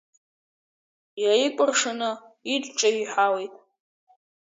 [1.21, 2.11] Иааикәыршаны
[2.53, 3.53] идҿеиҳәалеит.